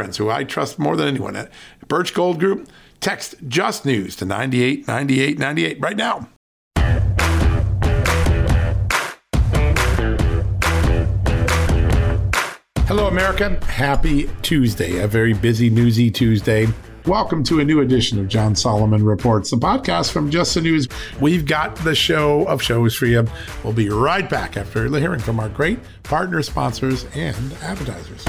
[0.00, 1.52] friends who I trust more than anyone at
[1.86, 2.70] Birch Gold Group.
[3.00, 6.26] Text Just News to 989898 right now.
[12.86, 13.62] Hello, America.
[13.66, 16.66] Happy Tuesday, a very busy, newsy Tuesday.
[17.04, 20.88] Welcome to a new edition of John Solomon Reports, the podcast from Just the News.
[21.20, 23.26] We've got the show of shows for you.
[23.62, 28.24] We'll be right back after hearing from our great partner sponsors and advertisers.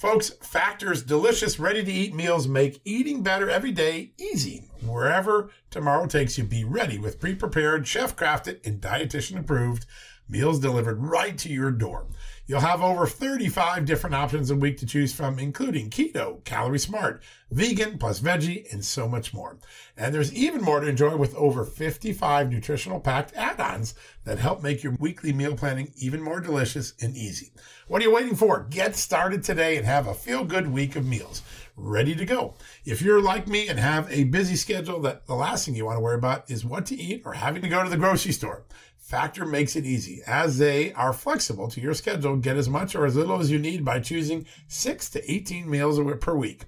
[0.00, 4.64] Folks, Factor's delicious, ready to eat meals make eating better every day easy.
[4.82, 9.84] Wherever tomorrow takes you, be ready with pre prepared, chef crafted, and dietitian approved
[10.26, 12.06] meals delivered right to your door.
[12.46, 17.22] You'll have over 35 different options a week to choose from, including keto, calorie smart,
[17.50, 19.58] vegan plus veggie, and so much more.
[19.96, 24.62] And there's even more to enjoy with over 55 nutritional packed add ons that help
[24.62, 27.52] make your weekly meal planning even more delicious and easy.
[27.90, 28.68] What are you waiting for?
[28.70, 31.42] Get started today and have a feel good week of meals
[31.76, 32.54] ready to go.
[32.84, 35.96] If you're like me and have a busy schedule, that the last thing you want
[35.96, 38.62] to worry about is what to eat or having to go to the grocery store.
[38.96, 42.36] Factor makes it easy as they are flexible to your schedule.
[42.36, 45.98] Get as much or as little as you need by choosing 6 to 18 meals
[46.20, 46.66] per week.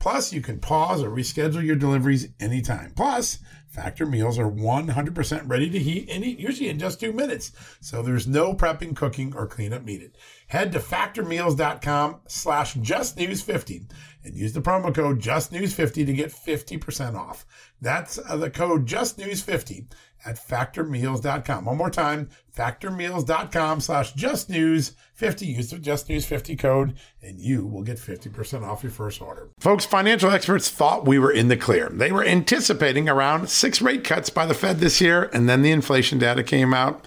[0.00, 2.90] Plus, you can pause or reschedule your deliveries anytime.
[2.96, 3.38] Plus,
[3.74, 7.50] Factor meals are 100% ready to heat and eat, usually in just two minutes.
[7.80, 10.16] So there's no prepping, cooking, or cleanup needed.
[10.48, 13.90] Head to factormeals.com slash justnews50
[14.24, 17.44] and use the promo code justnews50 to get 50% off.
[17.80, 19.86] That's uh, the code justnews50
[20.24, 21.64] at factormeals.com.
[21.66, 25.46] One more time, factormeals.com slash justnews50.
[25.46, 29.50] Use the justnews50 code and you will get 50% off your first order.
[29.60, 31.88] Folks, financial experts thought we were in the clear.
[31.90, 35.70] They were anticipating around six rate cuts by the Fed this year, and then the
[35.70, 37.06] inflation data came out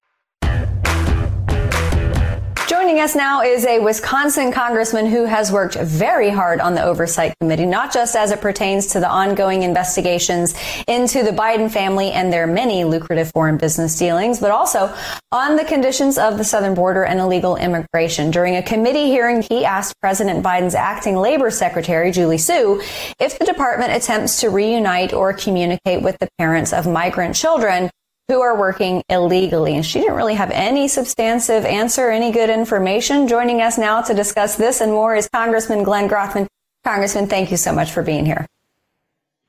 [2.81, 7.37] Joining us now is a Wisconsin congressman who has worked very hard on the Oversight
[7.39, 10.55] Committee, not just as it pertains to the ongoing investigations
[10.87, 14.91] into the Biden family and their many lucrative foreign business dealings, but also
[15.31, 18.31] on the conditions of the southern border and illegal immigration.
[18.31, 22.81] During a committee hearing, he asked President Biden's acting labor secretary, Julie Su,
[23.19, 27.91] if the department attempts to reunite or communicate with the parents of migrant children
[28.31, 29.75] who are working illegally.
[29.75, 33.27] And she didn't really have any substantive answer, any good information.
[33.27, 36.47] Joining us now to discuss this and more is Congressman Glenn Grothman.
[36.85, 38.47] Congressman, thank you so much for being here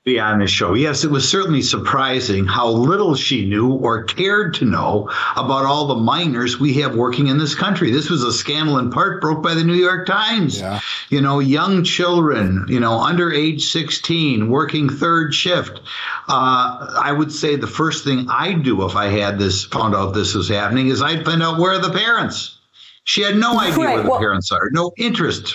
[0.04, 0.74] be on this show.
[0.74, 5.86] Yes, it was certainly surprising how little she knew or cared to know about all
[5.86, 7.92] the minors we have working in this country.
[7.92, 10.58] This was a scandal in part broke by the New York Times.
[10.58, 10.80] Yeah.
[11.10, 15.80] You know, young children, you know, under age 16, working third shift.
[16.28, 20.14] Uh, I would say the first thing I'd do if I had this, found out
[20.14, 22.58] this was happening, is I'd find out where are the parents.
[23.04, 23.94] She had no idea right.
[23.94, 25.54] where the well, parents are, no interest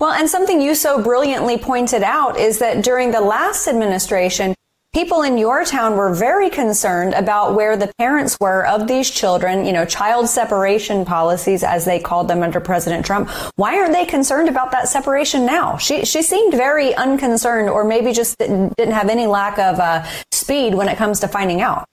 [0.00, 4.54] Well, and something you so brilliantly pointed out is that during the last administration,
[4.94, 9.66] people in your town were very concerned about where the parents were of these children,
[9.66, 13.28] you know, child separation policies, as they called them under President Trump.
[13.56, 15.78] Why aren't they concerned about that separation now?
[15.78, 20.76] She, she seemed very unconcerned or maybe just didn't have any lack of uh, speed
[20.76, 21.88] when it comes to finding out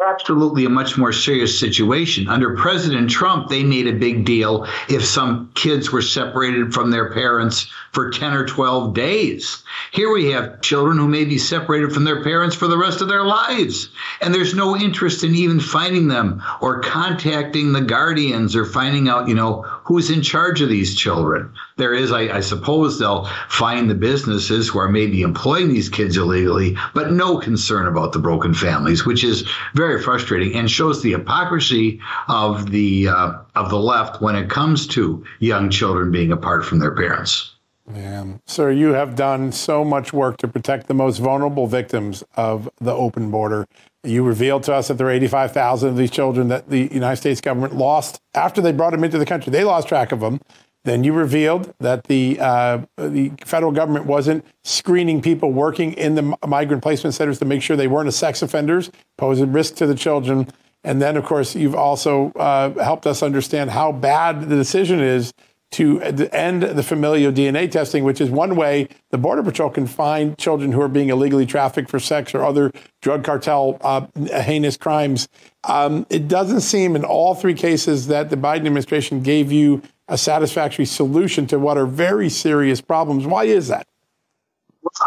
[0.00, 2.28] absolutely a much more serious situation.
[2.28, 7.12] Under President Trump, they made a big deal if some kids were separated from their
[7.12, 9.62] parents for 10 or 12 days.
[9.92, 13.08] Here we have children who may be separated from their parents for the rest of
[13.08, 13.90] their lives.
[14.20, 19.28] And there's no interest in even finding them or contacting the guardians or finding out,
[19.28, 21.52] you know, who's in charge of these children.
[21.76, 26.16] There is, I, I suppose, they'll find the businesses who are maybe employing these kids
[26.16, 31.10] illegally, but no concern about the broken families, which is very frustrating and shows the
[31.10, 36.64] hypocrisy of the uh, of the left when it comes to young children being apart
[36.64, 37.56] from their parents.
[37.92, 38.24] Yeah.
[38.46, 42.92] Sir, you have done so much work to protect the most vulnerable victims of the
[42.92, 43.66] open border.
[44.02, 47.40] You revealed to us that there are 85,000 of these children that the United States
[47.40, 49.50] government lost after they brought them into the country.
[49.50, 50.40] They lost track of them.
[50.84, 56.34] Then you revealed that the uh, the federal government wasn't screening people working in the
[56.46, 60.48] migrant placement centers to make sure they weren't sex offenders, posing risk to the children.
[60.82, 65.34] And then, of course, you've also uh, helped us understand how bad the decision is
[65.72, 70.36] to end the familial DNA testing, which is one way the Border Patrol can find
[70.36, 74.06] children who are being illegally trafficked for sex or other drug cartel uh,
[74.40, 75.28] heinous crimes.
[75.64, 80.18] Um, it doesn't seem in all three cases that the Biden administration gave you a
[80.18, 83.26] satisfactory solution to what are very serious problems.
[83.26, 83.86] Why is that?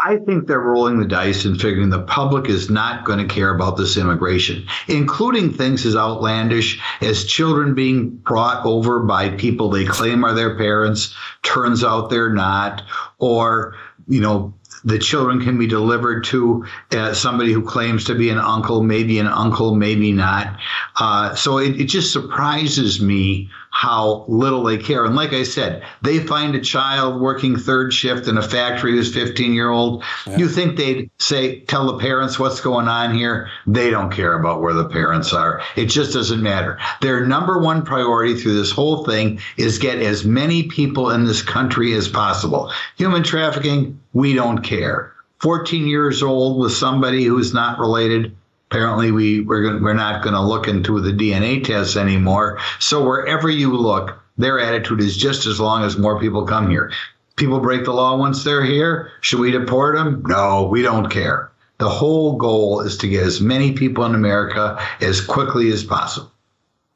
[0.04, 3.54] I think they're rolling the dice and figuring the public is not going to care
[3.54, 9.84] about this immigration, including things as outlandish as children being brought over by people they
[9.84, 12.82] claim are their parents, turns out they're not,
[13.18, 13.76] or,
[14.06, 14.54] you know,
[14.84, 19.18] the children can be delivered to uh, somebody who claims to be an uncle, maybe
[19.18, 20.58] an uncle, maybe not.
[21.00, 25.04] Uh, so it, it just surprises me how little they care.
[25.04, 29.12] And like I said, they find a child working third shift in a factory who's
[29.12, 30.04] 15 year old.
[30.28, 30.36] Yeah.
[30.36, 33.50] You think they'd say, tell the parents what's going on here?
[33.66, 35.60] They don't care about where the parents are.
[35.74, 36.78] It just doesn't matter.
[37.00, 41.42] Their number one priority through this whole thing is get as many people in this
[41.42, 42.70] country as possible.
[42.96, 45.12] Human trafficking, we don't care.
[45.40, 48.36] 14 years old with somebody who's not related,
[48.74, 52.58] apparently we we're, we're not going to look into the DNA tests anymore.
[52.80, 56.90] So wherever you look, their attitude is just as long as more people come here.
[57.36, 59.12] People break the law once they're here.
[59.20, 60.24] Should we deport them?
[60.26, 61.52] No, we don't care.
[61.78, 66.32] The whole goal is to get as many people in America as quickly as possible.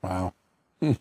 [0.03, 0.35] Wow.
[0.81, 0.93] Hmm.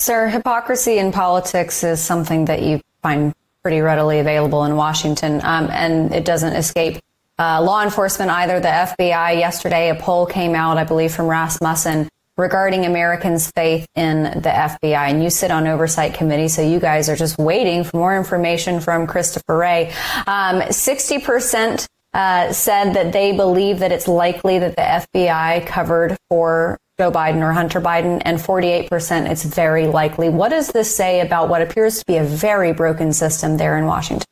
[0.00, 3.32] Sir, hypocrisy in politics is something that you find
[3.62, 7.00] pretty readily available in Washington, um, and it doesn't escape
[7.38, 8.60] uh, law enforcement either.
[8.60, 14.24] The FBI yesterday, a poll came out, I believe, from Rasmussen regarding Americans' faith in
[14.24, 15.10] the FBI.
[15.10, 18.80] And you sit on oversight committee, so you guys are just waiting for more information
[18.80, 19.92] from Christopher Wray.
[20.26, 24.82] Um, 60% uh, said that they believe that it's likely that the
[25.22, 30.28] FBI covered for Joe Biden or Hunter Biden, and 48% it's very likely.
[30.28, 33.86] What does this say about what appears to be a very broken system there in
[33.86, 34.26] Washington?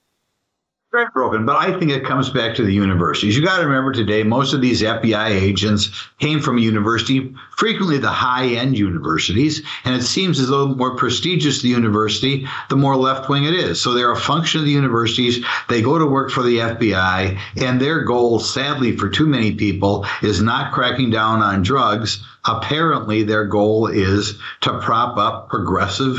[1.15, 3.35] Broken, but I think it comes back to the universities.
[3.35, 7.97] You got to remember today, most of these FBI agents came from a university, frequently
[7.97, 12.77] the high end universities, and it seems as though the more prestigious the university, the
[12.77, 13.81] more left wing it is.
[13.81, 15.43] So they're a function of the universities.
[15.71, 20.05] They go to work for the FBI, and their goal, sadly for too many people,
[20.23, 22.23] is not cracking down on drugs.
[22.45, 26.19] Apparently, their goal is to prop up progressive,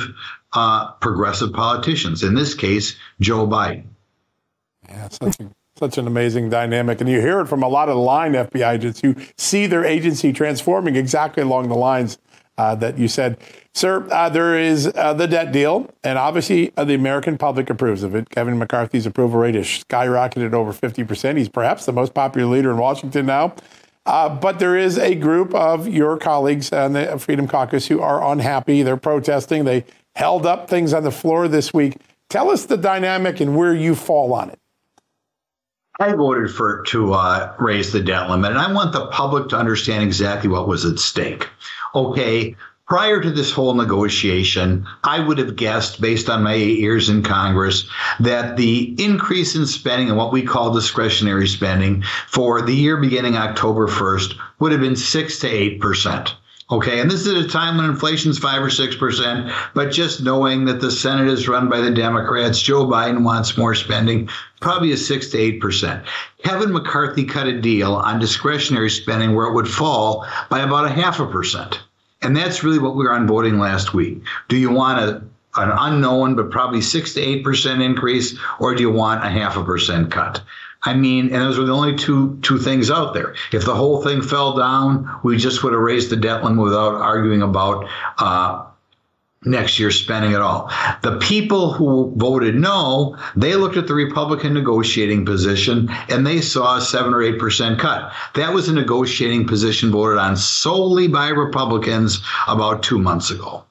[0.53, 2.23] uh, progressive politicians.
[2.23, 3.92] In this case, Joe Biden.
[4.93, 7.01] Yeah, such, a, such an amazing dynamic.
[7.01, 9.83] And you hear it from a lot of the line FBI agents who see their
[9.83, 12.19] agency transforming exactly along the lines
[12.59, 13.37] uh, that you said.
[13.73, 18.03] Sir, uh, there is uh, the debt deal, and obviously uh, the American public approves
[18.03, 18.29] of it.
[18.29, 21.37] Kevin McCarthy's approval rate has skyrocketed over 50%.
[21.37, 23.55] He's perhaps the most popular leader in Washington now.
[24.05, 28.23] Uh, but there is a group of your colleagues on the Freedom Caucus who are
[28.31, 28.83] unhappy.
[28.83, 29.63] They're protesting.
[29.63, 29.85] They
[30.15, 31.95] held up things on the floor this week.
[32.29, 34.59] Tell us the dynamic and where you fall on it.
[35.99, 39.57] I voted for to uh, raise the debt limit, and I want the public to
[39.57, 41.47] understand exactly what was at stake.
[41.93, 42.55] Okay,
[42.87, 47.21] prior to this whole negotiation, I would have guessed, based on my eight years in
[47.21, 47.85] Congress,
[48.19, 53.37] that the increase in spending and what we call discretionary spending for the year beginning
[53.37, 56.35] October 1st would have been six to eight percent.
[56.73, 60.23] Okay, and this is at a time when inflation's five or six percent, but just
[60.23, 64.27] knowing that the Senate is run by the Democrats, Joe Biden wants more spending,
[64.59, 66.03] probably a six to eight percent.
[66.43, 70.89] Kevin McCarthy cut a deal on discretionary spending where it would fall by about a
[70.89, 71.79] half a percent.
[72.23, 74.23] And that's really what we were on voting last week.
[74.47, 75.21] Do you want a,
[75.61, 79.57] an unknown but probably six to eight percent increase, or do you want a half
[79.57, 80.41] a percent cut?
[80.85, 83.35] I mean, and those were the only two two things out there.
[83.51, 86.95] If the whole thing fell down, we just would have raised the debt limit without
[86.95, 87.87] arguing about
[88.17, 88.65] uh,
[89.45, 90.71] next year's spending at all.
[91.01, 96.77] The people who voted no, they looked at the Republican negotiating position and they saw
[96.77, 98.11] a seven or eight percent cut.
[98.35, 103.63] That was a negotiating position voted on solely by Republicans about two months ago,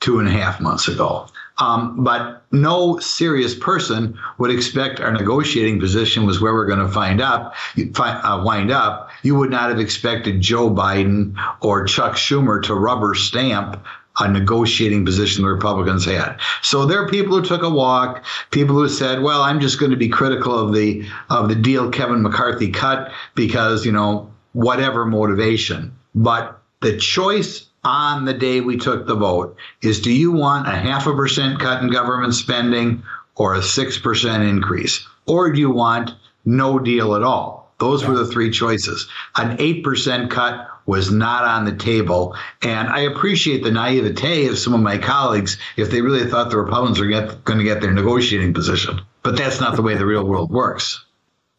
[0.00, 1.28] two and a half months ago.
[1.60, 6.88] Um, but no serious person would expect our negotiating position was where we're going to
[6.88, 7.54] find up,
[7.98, 9.10] uh, wind up.
[9.22, 13.84] You would not have expected Joe Biden or Chuck Schumer to rubber stamp
[14.20, 16.38] a negotiating position the Republicans had.
[16.62, 19.90] So there are people who took a walk, people who said, "Well, I'm just going
[19.90, 25.04] to be critical of the of the deal Kevin McCarthy cut because you know whatever
[25.04, 30.68] motivation." But the choice on the day we took the vote is do you want
[30.68, 33.02] a half a percent cut in government spending
[33.36, 35.06] or a 6% increase?
[35.26, 36.10] Or do you want
[36.44, 37.72] no deal at all?
[37.78, 39.08] Those were the three choices.
[39.36, 42.36] An 8% cut was not on the table.
[42.62, 46.58] And I appreciate the naivete of some of my colleagues if they really thought the
[46.58, 49.00] Republicans were get, going to get their negotiating position.
[49.22, 51.04] But that's not the way the real world works.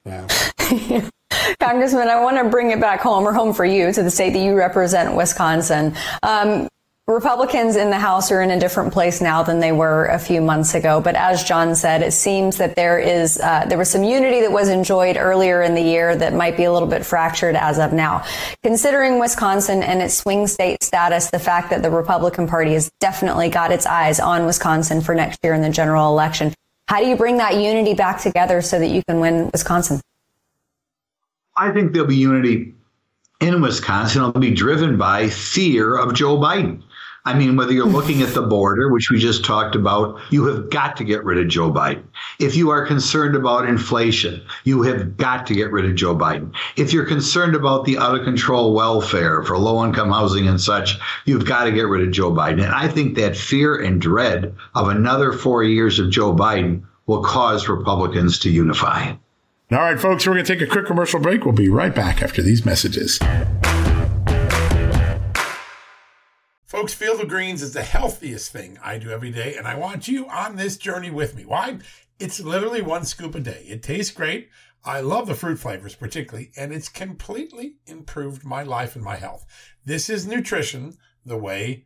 [0.05, 0.27] Yeah.
[1.59, 4.33] Congressman, I want to bring it back home or home for you to the state
[4.33, 5.95] that you represent, Wisconsin.
[6.23, 6.67] Um,
[7.09, 10.41] Republicans in the House are in a different place now than they were a few
[10.41, 11.01] months ago.
[11.01, 14.51] But as John said, it seems that there is uh, there was some unity that
[14.51, 17.93] was enjoyed earlier in the year that might be a little bit fractured as of
[17.93, 18.23] now.
[18.61, 23.49] Considering Wisconsin and its swing state status, the fact that the Republican Party has definitely
[23.49, 26.53] got its eyes on Wisconsin for next year in the general election,
[26.87, 29.99] how do you bring that unity back together so that you can win Wisconsin?
[31.59, 32.73] I think there'll be unity
[33.41, 34.21] in Wisconsin.
[34.21, 36.81] It'll be driven by fear of Joe Biden.
[37.25, 40.69] I mean, whether you're looking at the border, which we just talked about, you have
[40.69, 42.05] got to get rid of Joe Biden.
[42.39, 46.55] If you are concerned about inflation, you have got to get rid of Joe Biden.
[46.77, 50.97] If you're concerned about the out of control welfare for low income housing and such,
[51.25, 52.63] you've got to get rid of Joe Biden.
[52.63, 57.21] And I think that fear and dread of another four years of Joe Biden will
[57.21, 59.11] cause Republicans to unify.
[59.71, 61.45] All right, folks, we're going to take a quick commercial break.
[61.45, 63.19] We'll be right back after these messages.
[66.65, 70.07] Folks, Field of Greens is the healthiest thing I do every day, and I want
[70.07, 71.45] you on this journey with me.
[71.45, 71.77] Why?
[72.17, 73.63] It's literally one scoop a day.
[73.67, 74.49] It tastes great.
[74.83, 79.45] I love the fruit flavors particularly, and it's completely improved my life and my health.
[79.85, 81.85] This is nutrition the way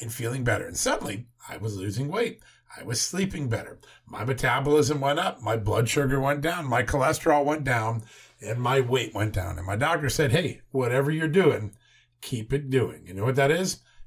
[0.00, 0.66] and feeling better.
[0.66, 2.42] And suddenly I was losing weight.
[2.76, 3.78] I was sleeping better.
[4.06, 5.40] My metabolism went up.
[5.40, 6.66] My blood sugar went down.
[6.66, 8.02] My cholesterol went down
[8.40, 9.58] and my weight went down.
[9.58, 11.72] And my doctor said, Hey, whatever you're doing,
[12.20, 13.06] keep it doing.
[13.06, 13.80] You know what that is?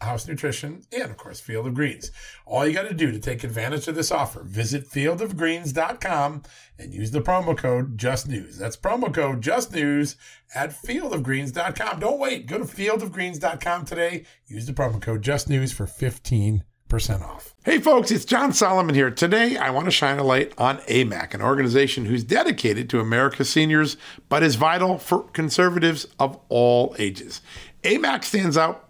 [0.00, 2.10] House Nutrition, and of course, Field of Greens.
[2.46, 6.42] All you got to do to take advantage of this offer, visit fieldofgreens.com
[6.78, 8.56] and use the promo code JustNews.
[8.56, 10.16] That's promo code JustNews
[10.54, 12.00] at fieldofgreens.com.
[12.00, 12.46] Don't wait.
[12.46, 14.24] Go to fieldofgreens.com today.
[14.46, 16.62] Use the promo code JustNews for 15%
[17.22, 17.54] off.
[17.64, 19.10] Hey folks, it's John Solomon here.
[19.10, 23.50] Today, I want to shine a light on AMAC, an organization who's dedicated to America's
[23.50, 23.96] seniors,
[24.28, 27.42] but is vital for conservatives of all ages.
[27.84, 28.89] AMAC stands out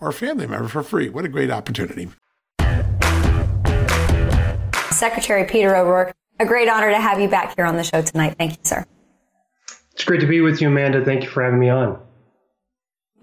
[0.00, 1.08] or a family member for free.
[1.08, 2.08] What a great opportunity.
[4.90, 8.34] Secretary Peter O'Rourke, a great honor to have you back here on the show tonight.
[8.36, 8.84] Thank you, sir.
[9.92, 11.04] It's great to be with you, Amanda.
[11.04, 12.00] Thank you for having me on.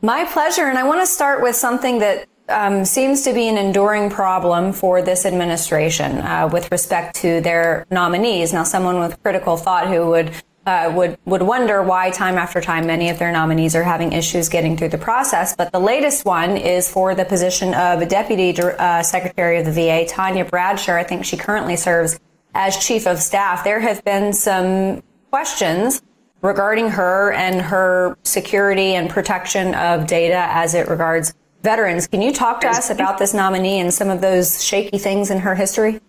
[0.02, 0.66] My pleasure.
[0.66, 4.72] And I want to start with something that um, seems to be an enduring problem
[4.72, 8.54] for this administration uh, with respect to their nominees.
[8.54, 10.32] Now, someone with critical thought who would
[10.66, 14.50] uh, would would wonder why time after time many of their nominees are having issues
[14.50, 15.56] getting through the process.
[15.56, 20.06] But the latest one is for the position of Deputy uh, Secretary of the VA,
[20.08, 20.98] Tanya Bradsher.
[20.98, 22.20] I think she currently serves
[22.54, 23.64] as Chief of Staff.
[23.64, 26.02] There have been some questions
[26.42, 32.08] regarding her and her security and protection of data as it regards veterans.
[32.08, 35.40] Can you talk to us about this nominee and some of those shaky things in
[35.40, 36.00] her history?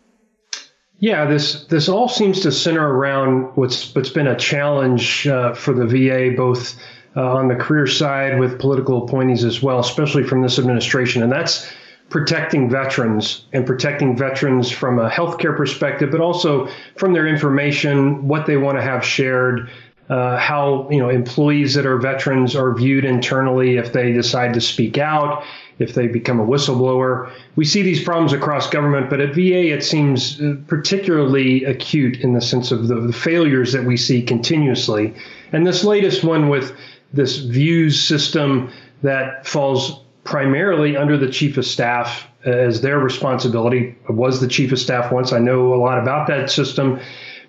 [0.99, 5.75] Yeah, this this all seems to center around what's what's been a challenge uh, for
[5.75, 6.79] the VA, both
[7.15, 11.31] uh, on the career side with political appointees as well, especially from this administration, and
[11.31, 11.71] that's
[12.09, 18.47] protecting veterans and protecting veterans from a healthcare perspective, but also from their information, what
[18.47, 19.69] they want to have shared,
[20.09, 24.61] uh, how you know employees that are veterans are viewed internally if they decide to
[24.63, 25.45] speak out,
[25.79, 27.31] if they become a whistleblower.
[27.55, 32.33] We see these problems across government, but at VA it seems uh, particularly acute in
[32.33, 35.15] the sense of the, the failures that we see continuously.
[35.53, 36.75] And this latest one with
[37.13, 38.71] this VIEWS system
[39.03, 43.97] that falls primarily under the chief of staff as their responsibility.
[44.09, 45.33] I was the chief of staff once.
[45.33, 47.01] I know a lot about that system.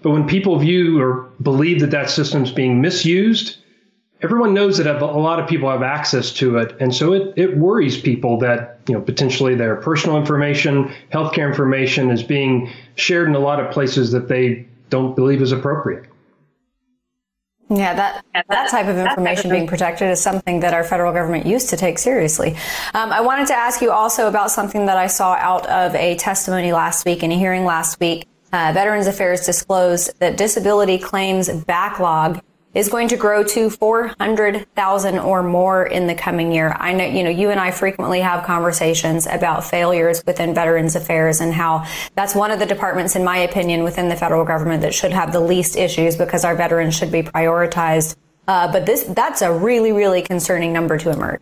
[0.01, 3.57] But when people view or believe that that system's being misused,
[4.21, 6.75] everyone knows that a lot of people have access to it.
[6.79, 12.09] And so it, it worries people that, you know, potentially their personal information, healthcare information
[12.09, 16.05] is being shared in a lot of places that they don't believe is appropriate.
[17.69, 21.69] Yeah, that that type of information being protected is something that our federal government used
[21.71, 22.55] to take seriously.
[22.93, 26.15] Um, I wanted to ask you also about something that I saw out of a
[26.15, 31.49] testimony last week in a hearing last week uh, Veterans Affairs disclosed that disability claims
[31.49, 32.41] backlog
[32.73, 36.75] is going to grow to 400,000 or more in the coming year.
[36.79, 41.41] I know, you know, you and I frequently have conversations about failures within Veterans Affairs
[41.41, 44.93] and how that's one of the departments, in my opinion, within the federal government that
[44.93, 48.15] should have the least issues because our veterans should be prioritized.
[48.47, 51.41] Uh, but this, that's a really, really concerning number to emerge.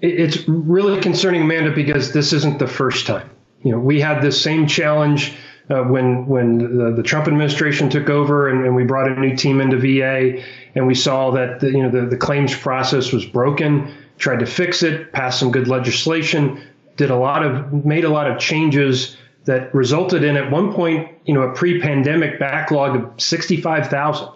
[0.00, 3.30] It's really concerning, Amanda, because this isn't the first time.
[3.62, 5.34] You know, we had this same challenge
[5.70, 9.34] uh, when when the, the, Trump administration took over and, and, we brought a new
[9.34, 10.42] team into VA
[10.74, 14.46] and we saw that the, you know the, the claims process was broken, tried to
[14.46, 16.62] fix it, passed some good legislation,
[16.96, 21.08] did a lot of made a lot of changes that resulted in at one point
[21.24, 24.28] you know a pre-pandemic backlog of 65,000.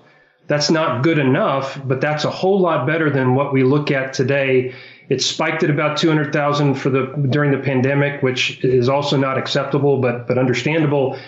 [0.47, 4.15] That's not good enough, but that's a whole lot better than what we look at
[4.15, 4.75] today
[5.09, 10.01] it spiked at about 200,000 for the during the pandemic, which is also not acceptable,
[10.01, 11.19] but but understandable.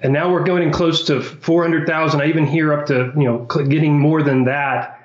[0.00, 2.20] And now we're going close to 400,000.
[2.20, 5.00] I even hear up to you know getting more than that.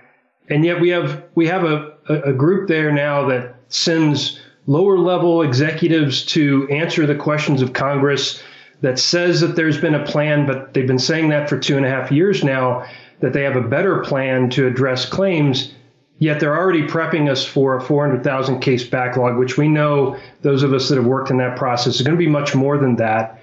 [0.50, 5.42] And yet we have we have a, a group there now that sends lower level
[5.42, 8.42] executives to answer the questions of Congress
[8.82, 11.86] that says that there's been a plan, but they've been saying that for two and
[11.86, 12.86] a half years now,
[13.22, 15.74] that they have a better plan to address claims.
[16.24, 20.72] Yet they're already prepping us for a 400,000 case backlog, which we know those of
[20.72, 23.42] us that have worked in that process is going to be much more than that.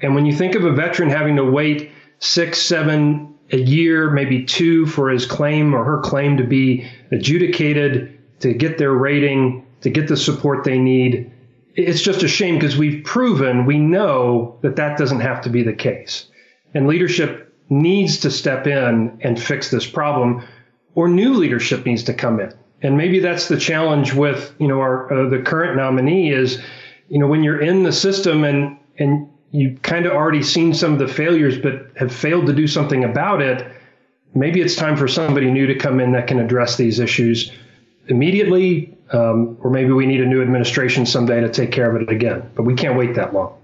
[0.00, 4.44] And when you think of a veteran having to wait six, seven, a year, maybe
[4.44, 9.90] two for his claim or her claim to be adjudicated, to get their rating, to
[9.90, 11.30] get the support they need,
[11.74, 15.62] it's just a shame because we've proven, we know that that doesn't have to be
[15.62, 16.30] the case.
[16.72, 20.42] And leadership needs to step in and fix this problem
[20.94, 22.52] or new leadership needs to come in.
[22.82, 26.60] And maybe that's the challenge with, you know, our, uh, the current nominee is,
[27.08, 30.92] you know, when you're in the system and, and you've kind of already seen some
[30.92, 33.64] of the failures, but have failed to do something about it,
[34.34, 37.52] maybe it's time for somebody new to come in that can address these issues
[38.08, 42.10] immediately, um, or maybe we need a new administration someday to take care of it
[42.10, 42.50] again.
[42.54, 43.61] But we can't wait that long.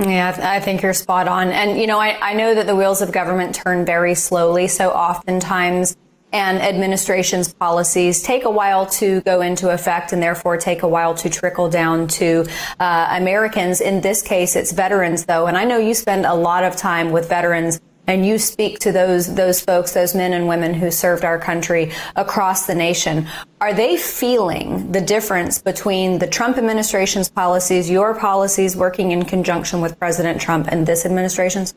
[0.00, 1.50] Yeah, I think you're spot on.
[1.50, 4.66] And, you know, I, I know that the wheels of government turn very slowly.
[4.66, 5.96] So oftentimes,
[6.32, 11.14] and administration's policies take a while to go into effect and therefore take a while
[11.16, 12.46] to trickle down to
[12.78, 13.80] uh, Americans.
[13.80, 15.46] In this case, it's veterans, though.
[15.46, 17.80] And I know you spend a lot of time with veterans
[18.10, 21.92] and you speak to those those folks, those men and women who served our country
[22.16, 23.28] across the nation.
[23.60, 29.80] Are they feeling the difference between the Trump administration's policies, your policies working in conjunction
[29.80, 31.72] with President Trump, and this administration's?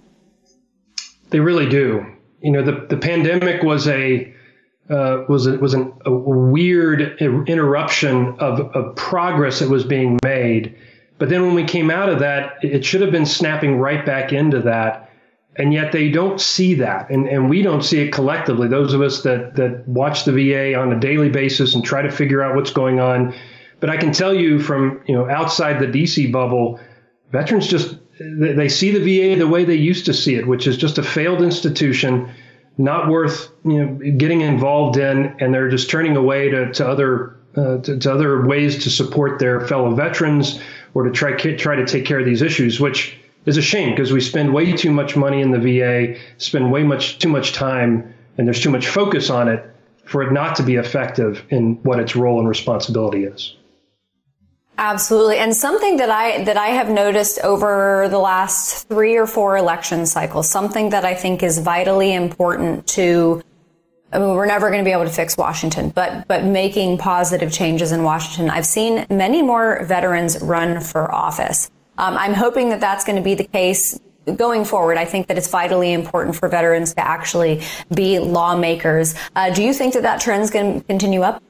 [1.30, 2.04] They really do.
[2.42, 4.34] You know, the the pandemic was a
[4.90, 10.76] uh, was a, was an, a weird interruption of, of progress that was being made.
[11.20, 14.34] But then when we came out of that, it should have been snapping right back
[14.34, 15.12] into that
[15.56, 17.10] and yet they don't see that.
[17.10, 18.68] And, and we don't see it collectively.
[18.68, 22.12] Those of us that that watch the va on a daily basis and try to
[22.12, 23.34] figure out what's going on.
[23.80, 26.80] But i can tell you from you know outside the dc bubble
[27.32, 30.78] veterans just they see the va the way they used to see it which is
[30.78, 32.32] just a failed institution
[32.78, 35.36] not worth you know getting involved in.
[35.40, 39.40] And they're just turning away to, to other uh, to, to other ways to support
[39.40, 40.60] their fellow veterans
[40.94, 44.12] or to try try to take care of these issues which is a shame because
[44.12, 48.14] we spend way too much money in the VA, spend way much too much time,
[48.38, 49.70] and there's too much focus on it
[50.06, 53.56] for it not to be effective in what its role and responsibility is.
[54.78, 55.38] Absolutely.
[55.38, 60.06] And something that I that I have noticed over the last 3 or 4 election
[60.06, 63.42] cycles, something that I think is vitally important to
[64.12, 67.52] I mean, we're never going to be able to fix Washington, but but making positive
[67.52, 68.50] changes in Washington.
[68.50, 71.70] I've seen many more veterans run for office.
[71.98, 74.00] Um, I'm hoping that that's going to be the case
[74.36, 74.98] going forward.
[74.98, 77.62] I think that it's vitally important for veterans to actually
[77.94, 79.16] be lawmakers.
[79.36, 81.44] Uh, do you think that that trend is going to continue up?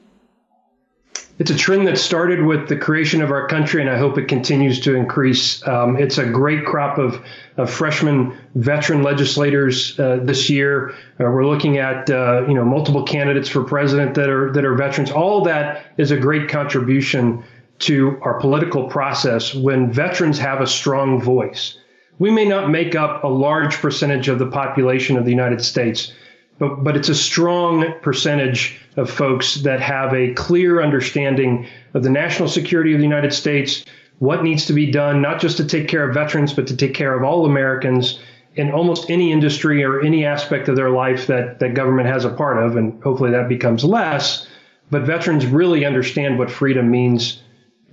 [1.36, 4.28] It's a trend that started with the creation of our country, and I hope it
[4.28, 5.66] continues to increase.
[5.66, 7.20] Um, it's a great crop of,
[7.56, 10.90] of freshman veteran legislators uh, this year.
[10.90, 14.76] Uh, we're looking at uh, you know multiple candidates for president that are that are
[14.76, 15.10] veterans.
[15.10, 17.42] All that is a great contribution
[17.80, 21.78] to our political process when veterans have a strong voice.
[22.18, 26.12] We may not make up a large percentage of the population of the United States,
[26.58, 32.10] but, but it's a strong percentage of folks that have a clear understanding of the
[32.10, 33.84] national security of the United States,
[34.20, 36.94] what needs to be done, not just to take care of veterans, but to take
[36.94, 38.20] care of all Americans
[38.54, 42.30] in almost any industry or any aspect of their life that, that government has a
[42.30, 42.76] part of.
[42.76, 44.46] And hopefully that becomes less.
[44.92, 47.42] But veterans really understand what freedom means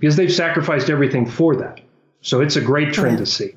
[0.02, 1.80] because they've sacrificed everything for that.
[2.22, 3.54] So it's a great trend to see.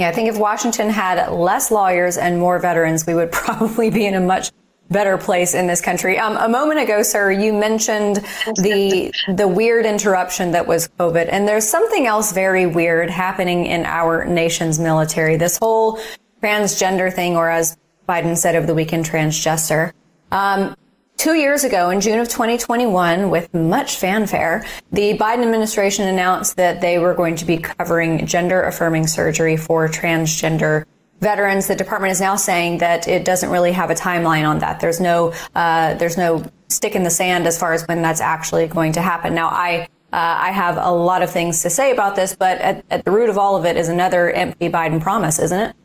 [0.00, 4.06] Yeah, I think if Washington had less lawyers and more veterans, we would probably be
[4.06, 4.50] in a much
[4.90, 6.18] better place in this country.
[6.18, 8.24] Um, a moment ago, sir, you mentioned
[8.56, 13.84] the the weird interruption that was COVID, and there's something else very weird happening in
[13.84, 15.36] our nation's military.
[15.36, 16.00] This whole
[16.42, 17.76] transgender thing, or as
[18.08, 19.92] Biden said over the weekend, transgender.
[20.32, 20.74] Um,
[21.18, 26.80] Two years ago, in June of 2021, with much fanfare, the Biden administration announced that
[26.80, 30.84] they were going to be covering gender affirming surgery for transgender
[31.20, 31.66] veterans.
[31.66, 34.78] The department is now saying that it doesn't really have a timeline on that.
[34.78, 38.68] There's no, uh, there's no stick in the sand as far as when that's actually
[38.68, 39.34] going to happen.
[39.34, 42.84] Now, I, uh, I have a lot of things to say about this, but at,
[42.90, 45.76] at the root of all of it is another empty Biden promise, isn't it?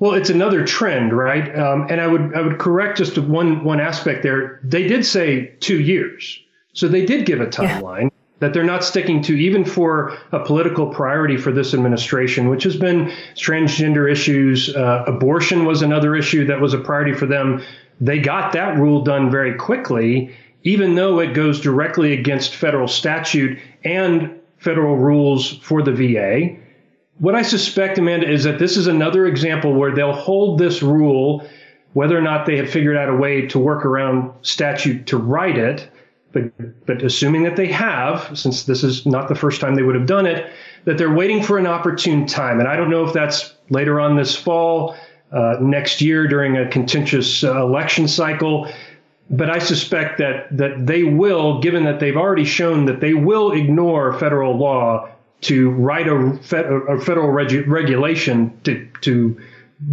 [0.00, 1.56] Well, it's another trend, right?
[1.58, 4.60] Um, and I would I would correct just one one aspect there.
[4.62, 6.40] They did say two years,
[6.72, 8.08] so they did give a timeline yeah.
[8.38, 12.76] that they're not sticking to, even for a political priority for this administration, which has
[12.76, 14.74] been transgender issues.
[14.74, 17.60] Uh, abortion was another issue that was a priority for them.
[18.00, 20.32] They got that rule done very quickly,
[20.62, 26.56] even though it goes directly against federal statute and federal rules for the VA.
[27.18, 31.46] What I suspect, Amanda, is that this is another example where they'll hold this rule,
[31.92, 35.58] whether or not they have figured out a way to work around statute to write
[35.58, 35.90] it.
[36.32, 39.94] But, but assuming that they have, since this is not the first time they would
[39.94, 40.52] have done it,
[40.84, 42.60] that they're waiting for an opportune time.
[42.60, 44.94] And I don't know if that's later on this fall,
[45.32, 48.70] uh, next year during a contentious uh, election cycle.
[49.30, 53.52] But I suspect that that they will, given that they've already shown that they will
[53.52, 59.40] ignore federal law to write a, a federal regu- regulation to to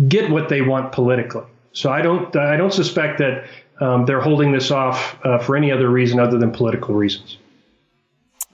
[0.08, 1.45] get what they want politically.
[1.73, 3.45] So I don't I don't suspect that
[3.79, 7.38] um, they're holding this off uh, for any other reason other than political reasons.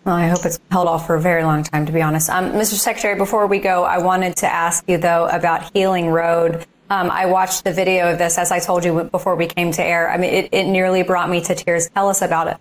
[0.03, 2.29] Well, I hope it's held off for a very long time, to be honest.
[2.29, 2.73] Um, Mr.
[2.73, 6.65] Secretary, before we go, I wanted to ask you though about Healing Road.
[6.89, 9.83] Um, I watched the video of this, as I told you before we came to
[9.83, 10.11] air.
[10.11, 11.89] I mean, it, it nearly brought me to tears.
[11.89, 12.57] Tell us about it.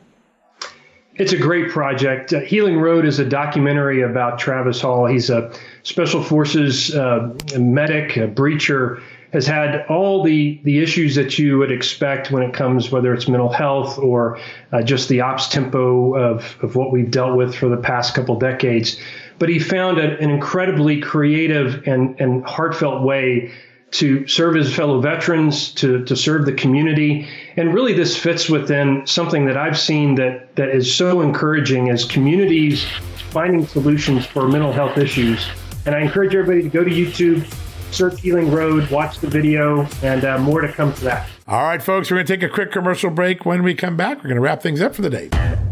[1.21, 2.33] It's a great project.
[2.33, 5.05] Uh, Healing Road is a documentary about Travis Hall.
[5.05, 5.53] He's a
[5.83, 9.03] special forces uh, medic, a breacher,
[9.35, 13.29] has had all the, the issues that you would expect when it comes, whether it's
[13.29, 14.39] mental health or
[14.73, 18.39] uh, just the ops tempo of, of what we've dealt with for the past couple
[18.39, 18.99] decades.
[19.39, 23.53] But he found a, an incredibly creative and, and heartfelt way
[23.93, 27.29] to serve his fellow veterans, to, to serve the community.
[27.57, 32.05] And really, this fits within something that I've seen that, that is so encouraging as
[32.05, 32.85] communities
[33.31, 35.47] finding solutions for mental health issues.
[35.87, 37.47] And I encourage everybody to go to YouTube,
[37.93, 41.29] search Healing Road, watch the video, and uh, more to come to that.
[41.47, 43.45] All right, folks, we're going to take a quick commercial break.
[43.45, 45.70] When we come back, we're going to wrap things up for the day.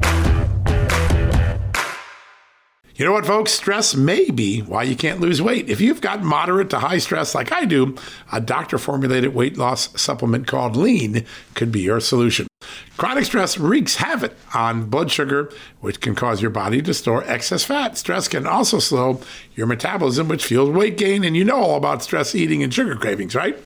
[2.99, 3.53] You know what, folks?
[3.53, 5.71] Stress may be why you can't lose weight.
[5.71, 7.95] If you've got moderate to high stress like I do,
[8.33, 12.49] a doctor formulated weight loss supplement called Lean could be your solution.
[12.97, 17.63] Chronic stress wreaks havoc on blood sugar, which can cause your body to store excess
[17.63, 17.97] fat.
[17.97, 19.21] Stress can also slow
[19.55, 21.23] your metabolism, which fuels weight gain.
[21.23, 23.57] And you know all about stress eating and sugar cravings, right?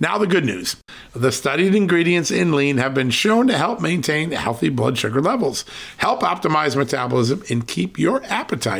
[0.00, 0.76] Now, the good news
[1.12, 5.64] the studied ingredients in lean have been shown to help maintain healthy blood sugar levels,
[5.96, 8.79] help optimize metabolism, and keep your appetite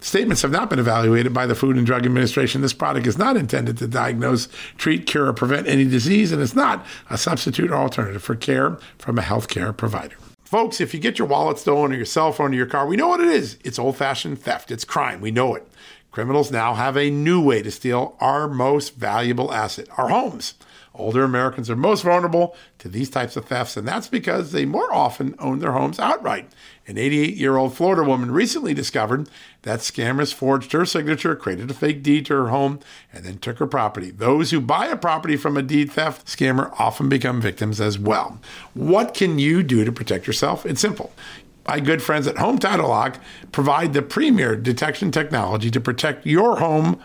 [0.00, 2.60] Statements have not been evaluated by the Food and Drug Administration.
[2.60, 6.54] This product is not intended to diagnose, treat, cure, or prevent any disease, and it's
[6.54, 10.14] not a substitute or alternative for care from a healthcare provider.
[10.44, 12.96] Folks, if you get your wallet stolen or your cell phone or your car, we
[12.96, 13.58] know what it is.
[13.64, 15.20] It's old fashioned theft, it's crime.
[15.20, 15.66] We know it.
[16.12, 20.54] Criminals now have a new way to steal our most valuable asset, our homes.
[20.94, 24.92] Older Americans are most vulnerable to these types of thefts, and that's because they more
[24.92, 26.50] often own their homes outright.
[26.86, 29.28] An 88 year old Florida woman recently discovered
[29.68, 32.80] that scammers forged her signature, created a fake deed to her home,
[33.12, 34.10] and then took her property.
[34.10, 38.40] Those who buy a property from a deed theft scammer often become victims as well.
[38.72, 40.64] What can you do to protect yourself?
[40.64, 41.12] It's simple
[41.66, 43.18] my good friends at Home Title Lock
[43.52, 47.04] provide the premier detection technology to protect your home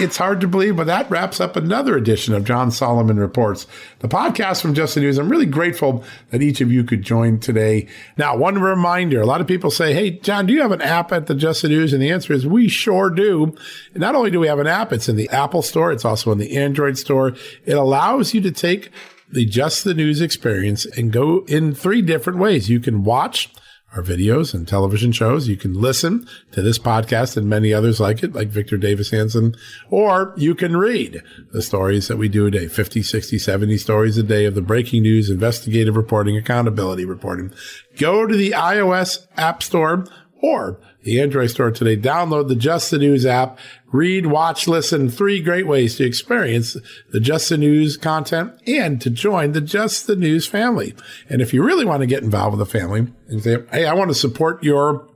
[0.00, 3.66] It's hard to believe, but that wraps up another edition of John Solomon Reports,
[3.98, 5.18] the podcast from Just the News.
[5.18, 7.86] I'm really grateful that each of you could join today.
[8.16, 11.12] Now, one reminder, a lot of people say, Hey, John, do you have an app
[11.12, 11.92] at the Just the News?
[11.92, 13.54] And the answer is we sure do.
[13.92, 15.92] And not only do we have an app, it's in the Apple store.
[15.92, 17.34] It's also in the Android store.
[17.66, 18.90] It allows you to take
[19.30, 22.70] the Just the News experience and go in three different ways.
[22.70, 23.52] You can watch
[23.94, 25.48] our videos and television shows.
[25.48, 29.56] You can listen to this podcast and many others like it, like Victor Davis Hanson,
[29.90, 31.22] or you can read
[31.52, 34.62] the stories that we do a day, 50, 60, 70 stories a day of the
[34.62, 37.52] breaking news, investigative reporting, accountability reporting.
[37.96, 40.06] Go to the iOS app store
[40.42, 41.96] or the Android store today.
[41.96, 43.58] Download the Just the News app.
[43.92, 45.08] Read, watch, listen.
[45.08, 46.76] Three great ways to experience
[47.10, 50.94] the Just the News content and to join the Just the News family.
[51.28, 53.94] And if you really want to get involved with the family and say, Hey, I
[53.94, 55.09] want to support your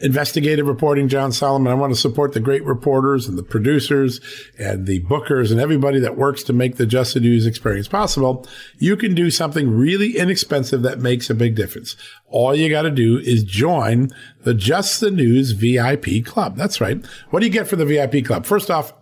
[0.00, 1.72] investigative reporting, John Solomon.
[1.72, 4.20] I want to support the great reporters and the producers
[4.58, 8.46] and the bookers and everybody that works to make the Just the News experience possible.
[8.78, 11.96] You can do something really inexpensive that makes a big difference.
[12.26, 14.10] All you got to do is join
[14.44, 16.56] the Just the News VIP club.
[16.56, 17.04] That's right.
[17.30, 18.46] What do you get for the VIP club?
[18.46, 18.92] First off,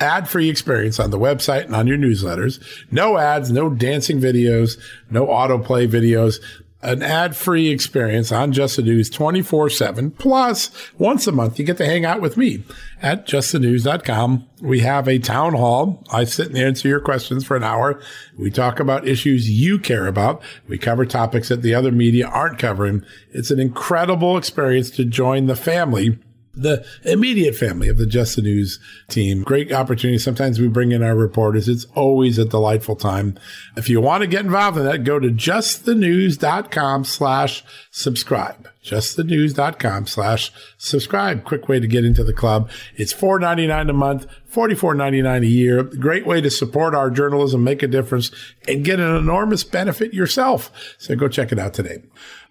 [0.00, 2.62] ad free experience on the website and on your newsletters.
[2.90, 4.78] No ads, no dancing videos,
[5.10, 6.40] no autoplay videos
[6.84, 10.16] an ad-free experience on Just the News 24-7.
[10.18, 12.62] Plus, once a month, you get to hang out with me
[13.00, 14.46] at justthenews.com.
[14.60, 16.04] We have a town hall.
[16.12, 18.00] I sit and answer your questions for an hour.
[18.38, 20.42] We talk about issues you care about.
[20.68, 23.04] We cover topics that the other media aren't covering.
[23.32, 26.18] It's an incredible experience to join the family
[26.56, 29.42] the immediate family of the Just the News team.
[29.42, 30.18] Great opportunity.
[30.18, 31.68] Sometimes we bring in our reporters.
[31.68, 33.38] It's always a delightful time.
[33.76, 38.68] If you want to get involved in that, go to justthenews.com slash subscribe.
[38.84, 41.44] Justthenews.com slash subscribe.
[41.44, 42.70] Quick way to get into the club.
[42.96, 45.82] It's $4.99 a month, $44.99 a year.
[45.82, 48.30] Great way to support our journalism, make a difference,
[48.68, 50.70] and get an enormous benefit yourself.
[50.98, 52.02] So go check it out today.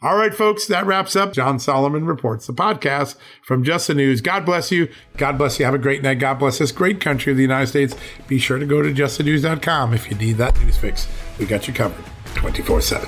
[0.02, 4.20] All right, folks, that wraps up John Solomon Reports, the podcast from Just the News.
[4.20, 4.90] God bless you.
[5.18, 5.66] God bless you.
[5.66, 6.20] Have a great night.
[6.20, 7.96] God bless this great country of the United States.
[8.28, 11.08] Be sure to go to justthenews.com if you need that news fix.
[11.40, 12.04] We got you covered
[12.36, 13.08] 24 7.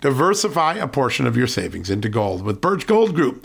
[0.00, 3.44] Diversify a portion of your savings into gold with Birch Gold Group.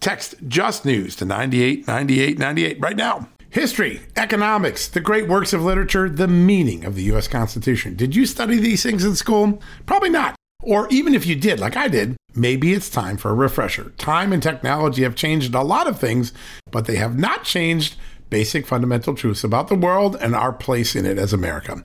[0.00, 3.28] text Just News to 989898 right now.
[3.50, 7.28] History, economics, the great works of literature, the meaning of the U.S.
[7.28, 7.94] Constitution.
[7.96, 9.62] Did you study these things in school?
[9.86, 10.36] Probably not.
[10.62, 13.92] Or even if you did, like I did, maybe it's time for a refresher.
[13.98, 16.32] Time and technology have changed a lot of things,
[16.70, 17.96] but they have not changed
[18.30, 21.84] basic fundamental truths about the world and our place in it as America.